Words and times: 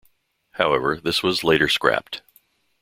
However, 0.53 0.99
this 0.99 1.21
was 1.21 1.43
later 1.43 1.69
scrapped. 1.69 2.23